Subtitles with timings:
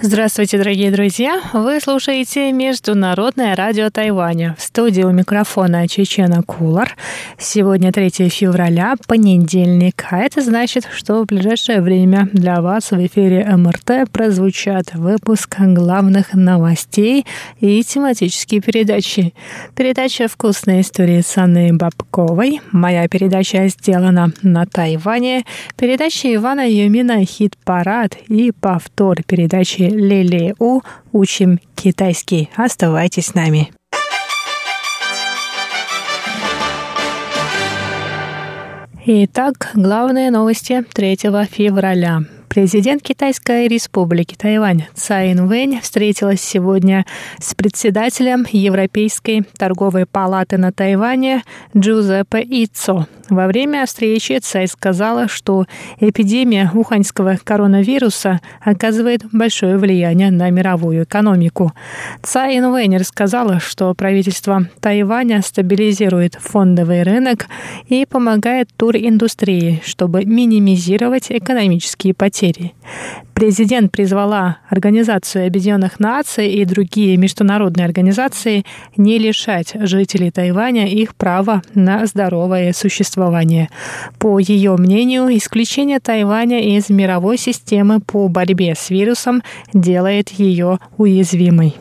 [0.00, 1.40] Здравствуйте, дорогие друзья!
[1.52, 4.56] Вы слушаете Международное радио Тайваня.
[4.58, 6.96] В студии у микрофона Чечена Кулар.
[7.38, 10.04] Сегодня 3 февраля, понедельник.
[10.10, 16.34] А это значит, что в ближайшее время для вас в эфире МРТ прозвучат выпуск главных
[16.34, 17.24] новостей
[17.60, 19.32] и тематические передачи.
[19.76, 22.60] Передача «Вкусные истории» с Анной Бабковой.
[22.72, 25.44] Моя передача сделана на Тайване.
[25.76, 30.80] Передача Ивана Юмина «Хит-парад» и повтор передачи Лили У
[31.12, 32.50] «Учим китайский».
[32.56, 33.70] Оставайтесь с нами.
[39.06, 41.16] Итак, главные новости 3
[41.50, 42.22] февраля.
[42.48, 47.04] Президент Китайской республики Тайвань Цай Инвэнь встретилась сегодня
[47.40, 51.42] с председателем Европейской торговой палаты на Тайване
[51.76, 53.08] Джузеппе Ицо.
[53.30, 55.64] Во время встречи Цай сказала, что
[55.98, 61.72] эпидемия уханьского коронавируса оказывает большое влияние на мировую экономику.
[62.22, 67.46] Цай Инвэнь рассказала, что правительство Тайваня стабилизирует фондовый рынок
[67.88, 72.74] и помогает туриндустрии, чтобы минимизировать экономические потери.
[73.34, 78.64] Президент призвала Организацию Объединенных Наций и другие международные организации
[78.96, 83.70] не лишать жителей Тайваня их права на здоровое существование.
[84.20, 91.74] По ее мнению, исключение Тайваня из мировой системы по борьбе с вирусом делает ее уязвимой.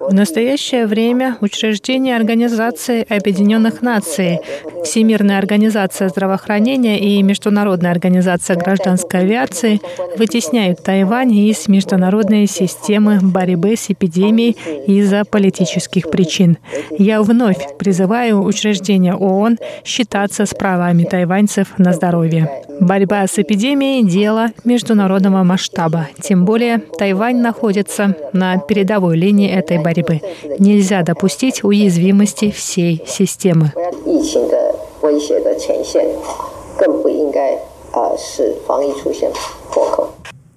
[0.00, 4.40] В настоящее время учреждения Организации Объединенных Наций,
[4.82, 9.78] Всемирная организация здравоохранения и Международная организация гражданской авиации
[10.16, 16.56] вытесняют Тайвань из международной системы борьбы с эпидемией из-за политических причин.
[16.98, 22.48] Я вновь призываю учреждения ООН считаться с правами тайваньцев на здоровье.
[22.80, 26.08] Борьба с эпидемией– дело международного масштаба.
[26.20, 30.22] Тем более Тайвань находится на передовой линии этой борьбы.
[30.58, 33.72] Нельзя допустить уязвимости всей системы.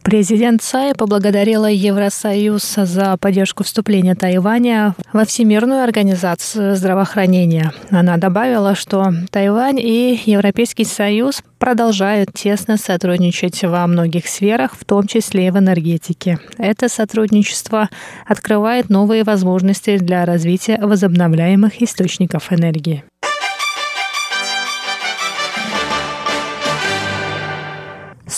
[0.03, 7.71] Президент Цай поблагодарила Евросоюз за поддержку вступления Тайваня во Всемирную организацию здравоохранения.
[7.89, 15.07] Она добавила, что Тайвань и Европейский Союз продолжают тесно сотрудничать во многих сферах, в том
[15.07, 16.37] числе и в энергетике.
[16.57, 17.89] Это сотрудничество
[18.27, 23.05] открывает новые возможности для развития возобновляемых источников энергии.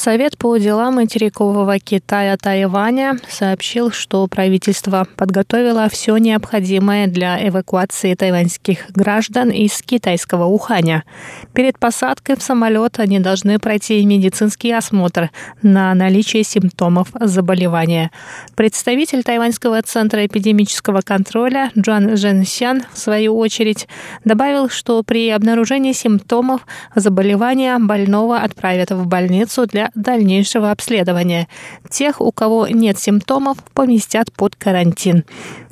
[0.06, 8.86] Совет по делам материкового Китая Тайваня сообщил, что правительство подготовило все необходимое для эвакуации тайваньских
[8.92, 11.06] граждан из китайского Уханя.
[11.54, 15.32] Перед посадкой в самолет они должны пройти медицинский осмотр
[15.64, 18.12] на наличие симптомов заболевания.
[18.54, 23.88] Представитель Тайваньского центра эпидемического контроля Джан Женсян, в свою очередь,
[24.24, 26.62] добавил, что при обнаружении симптомов
[26.94, 31.48] заболевания больного отправят в больницу для дальнейшего обследования.
[31.90, 35.24] Тех, у кого нет симптомов, поместят под карантин.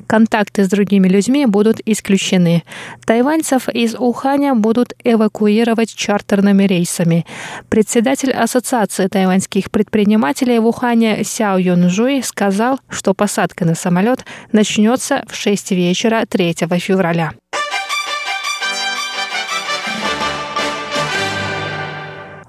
[0.06, 2.62] Контакты с другими людьми будут исключены.
[3.06, 7.26] Тайваньцев из Уханя будут эвакуировать чартерными рейсами.
[7.68, 15.34] Председатель Ассоциации тайваньских предпринимателей в Ухане Сяо Юнжуй сказал, что посадка на самолет начнется в
[15.34, 17.32] 6 вечера 3 февраля.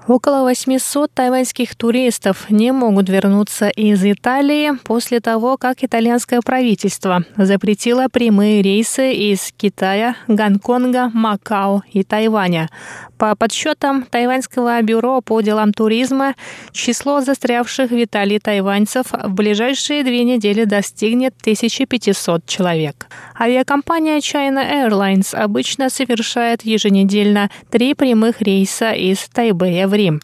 [0.08, 8.06] Около 800 тайваньских туристов не могут вернуться из Италии после того, как итальянское правительство запретило
[8.08, 12.68] прямые рейсы из Китая, Гонконга, Макао и Тайваня.
[13.18, 16.34] По подсчетам Тайваньского бюро по делам туризма,
[16.70, 23.06] число застрявших в Италии тайваньцев в ближайшие две недели достигнет 1500 человек.
[23.40, 30.20] Авиакомпания China Airlines обычно совершает еженедельно три прямых рейса из Тайбэя в Рим.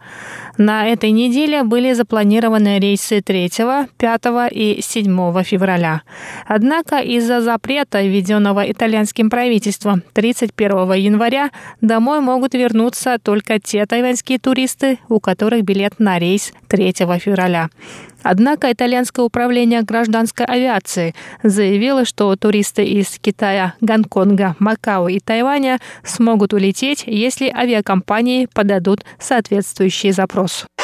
[0.58, 3.50] На этой неделе были запланированы рейсы 3,
[3.96, 6.02] 5 и 7 февраля.
[6.46, 11.50] Однако из-за запрета, введенного итальянским правительством 31 января,
[11.80, 17.68] домой могут вернуться только те тайваньские туристы, у которых билет на рейс 3 февраля.
[18.22, 26.52] Однако итальянское управление гражданской авиации заявило, что туристы из Китая, Гонконга, Макао и Тайваня смогут
[26.52, 30.81] улететь, если авиакомпании подадут соответствующий Adiós.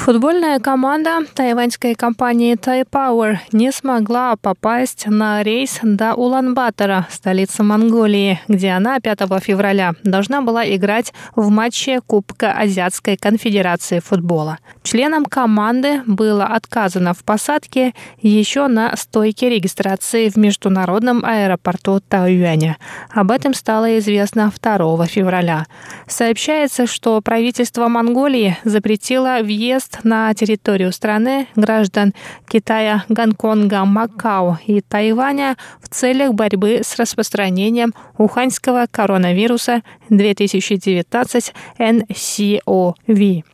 [0.00, 8.70] Футбольная команда тайваньской компании Power не смогла попасть на рейс до Улан-Батора, столицы Монголии, где
[8.70, 14.58] она 5 февраля должна была играть в матче Кубка Азиатской конфедерации футбола.
[14.82, 17.92] Членам команды было отказано в посадке
[18.22, 22.78] еще на стойке регистрации в международном аэропорту Тайюаня.
[23.10, 25.66] Об этом стало известно 2 февраля.
[26.08, 32.14] Сообщается, что правительство Монголии запретило въезд на территорию страны граждан
[32.48, 43.44] Китая, Гонконга, Макао и Тайваня в целях борьбы с распространением уханьского коронавируса 2019 NCOV.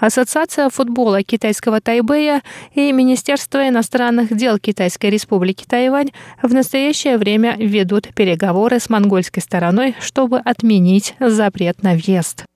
[0.00, 2.42] Ассоциация футбола китайского Тайбэя
[2.74, 6.10] и Министерство иностранных дел Китайской республики Тайвань
[6.42, 12.46] в настоящее время ведут переговоры с монгольской стороной, чтобы отменить запрет на въезд.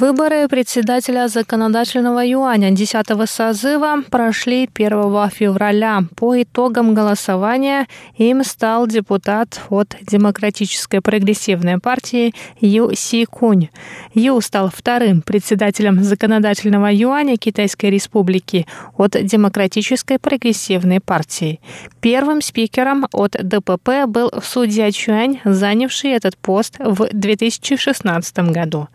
[0.00, 6.04] Выборы председателя законодательного юаня 10 созыва прошли 1 февраля.
[6.16, 7.86] По итогам голосования
[8.16, 13.68] им стал депутат от Демократической прогрессивной партии Ю Си Кунь.
[14.14, 18.66] Ю стал вторым председателем законодательного юаня Китайской республики
[18.96, 21.60] от Демократической прогрессивной партии.
[22.00, 28.88] Первым спикером от ДПП был судья Чуань, занявший этот пост в 2016 году.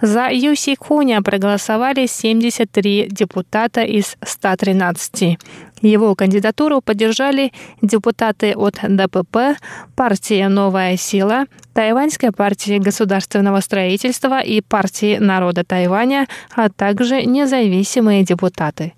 [0.00, 5.38] За Юси Куня проголосовали 73 депутата из 113.
[5.82, 7.52] Его кандидатуру поддержали
[7.82, 9.58] депутаты от ДПП,
[9.96, 18.94] партия «Новая сила», Тайваньской партии государственного строительства и партии народа Тайваня, а также независимые депутаты.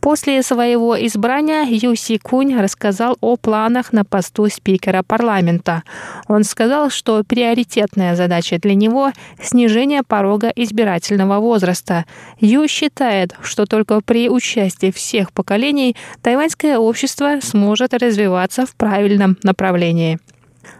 [0.00, 5.82] После своего избрания Юси Кунь рассказал о планах на посту спикера парламента.
[6.28, 9.12] Он сказал, что приоритетная задача для него–
[9.42, 12.04] снижение порога избирательного возраста.
[12.38, 20.18] Ю считает, что только при участии всех поколений тайваньское общество сможет развиваться в правильном направлении.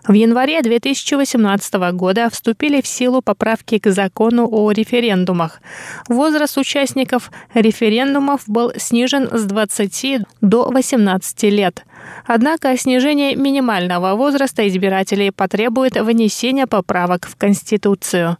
[0.07, 5.61] В январе 2018 года вступили в силу поправки к закону о референдумах.
[6.09, 11.85] Возраст участников референдумов был снижен с 20 до 18 лет.
[12.27, 18.37] Однако снижение минимального возраста избирателей потребует внесения поправок в Конституцию.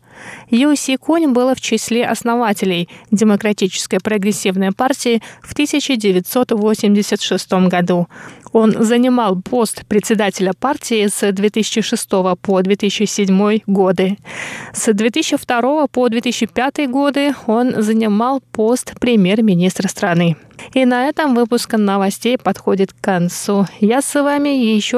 [0.51, 8.09] Ю Си Кунь была в числе основателей Демократической прогрессивной партии в 1986 году.
[8.53, 12.09] Он занимал пост председателя партии с 2006
[12.41, 14.17] по 2007 годы.
[14.73, 20.37] С 2002 по 2005 годы он занимал пост премьер-министра страны.
[20.73, 23.67] И на этом выпуск новостей подходит к концу.
[23.81, 24.97] Я с вами еще